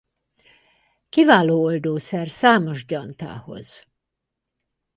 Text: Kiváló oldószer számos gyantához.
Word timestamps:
Kiváló 1.09 1.63
oldószer 1.63 2.29
számos 2.29 2.85
gyantához. 2.85 3.87